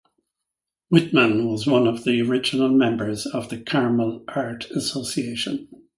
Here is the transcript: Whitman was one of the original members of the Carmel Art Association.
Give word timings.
Whitman 0.89 1.47
was 1.47 1.67
one 1.67 1.85
of 1.85 2.05
the 2.05 2.23
original 2.23 2.69
members 2.69 3.27
of 3.27 3.49
the 3.49 3.59
Carmel 3.59 4.23
Art 4.29 4.65
Association. 4.71 5.67